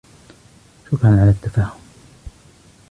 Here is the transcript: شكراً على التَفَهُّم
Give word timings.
شكراً 0.91 1.21
على 1.21 1.29
التَفَهُّم 1.29 1.79